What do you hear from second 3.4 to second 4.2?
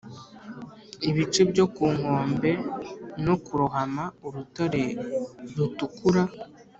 kurohama